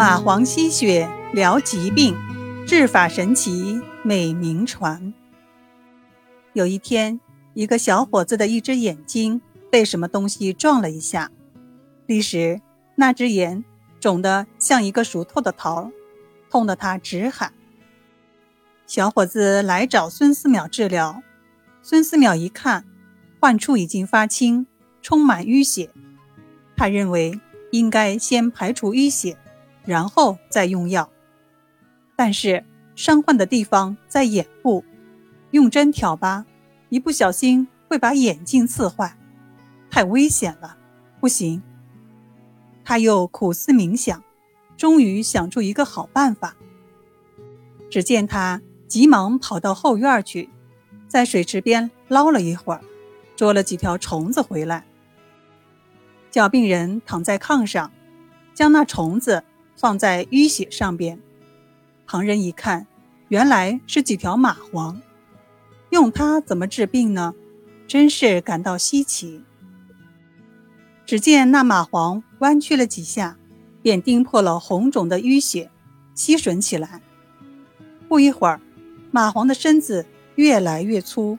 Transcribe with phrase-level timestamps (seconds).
[0.00, 2.16] 蚂蟥吸血疗疾病，
[2.66, 5.12] 治法神奇美名传。
[6.54, 7.20] 有一天，
[7.52, 11.30] 一个小伙子的一只眼睛被什么东西撞了一下，
[12.06, 12.62] 立时
[12.94, 13.62] 那只眼
[14.00, 15.90] 肿得像一个熟透的桃，
[16.48, 17.52] 痛得他直喊。
[18.86, 21.22] 小伙子来找孙思邈治疗，
[21.82, 22.86] 孙思邈一看，
[23.38, 24.66] 患处已经发青，
[25.02, 25.90] 充满淤血，
[26.74, 27.38] 他认为
[27.70, 29.36] 应该先排除淤血。
[29.84, 31.10] 然后再用药，
[32.16, 34.84] 但是伤患的地方在眼部，
[35.52, 36.44] 用针挑拔，
[36.90, 39.16] 一不小心会把眼睛刺坏，
[39.90, 40.76] 太危险了，
[41.18, 41.62] 不行。
[42.84, 44.22] 他又苦思冥想，
[44.76, 46.56] 终于想出一个好办法。
[47.88, 50.50] 只见他急忙跑到后院去，
[51.08, 52.80] 在水池边捞了一会儿，
[53.34, 54.84] 捉了几条虫子回来，
[56.30, 57.90] 叫病人躺在炕上，
[58.52, 59.42] 将那虫子。
[59.80, 61.18] 放在淤血上边，
[62.06, 62.86] 旁人一看，
[63.28, 64.94] 原来是几条蚂蟥。
[65.88, 67.34] 用它怎么治病呢？
[67.88, 69.42] 真是感到稀奇。
[71.06, 73.38] 只见那蚂蟥弯曲了几下，
[73.80, 75.70] 便钉破了红肿的淤血，
[76.14, 77.00] 吸吮起来。
[78.06, 78.60] 不一会儿，
[79.10, 81.38] 蚂蟥的身子越来越粗，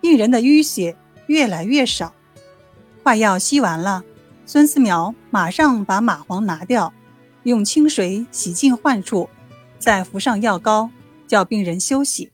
[0.00, 0.96] 病人的淤血
[1.28, 2.12] 越来越少。
[3.04, 4.02] 快要吸完了，
[4.44, 6.92] 孙思邈马上把蚂蟥拿掉。
[7.48, 9.28] 用清水洗净患处，
[9.78, 10.90] 再敷上药膏，
[11.26, 12.30] 叫病人休息。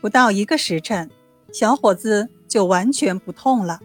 [0.00, 1.10] 不到一个时辰，
[1.52, 3.80] 小伙子就完全不痛了。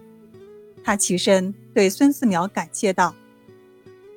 [0.83, 3.15] 他起身对孙思邈感谢道：“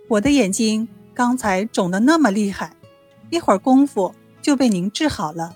[0.08, 2.74] 我的眼睛刚才肿得那么厉害，
[3.30, 5.54] 一会儿功夫就被您治好了。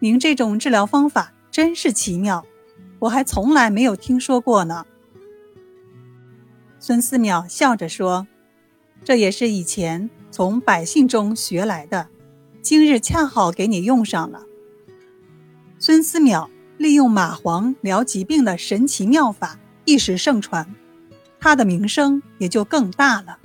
[0.00, 2.44] 您这种治疗方法真是奇妙，
[2.98, 4.84] 我还从来没有听说过呢。”
[6.80, 8.26] 孙思邈笑着说。
[9.04, 12.08] 这也是以前从百姓中学来的，
[12.60, 14.42] 今日恰好给你用上了。
[15.78, 20.74] 孙思邈利用蚂蟥疗疾病的神奇妙法一时盛传，
[21.38, 23.38] 他的名声也就更大了。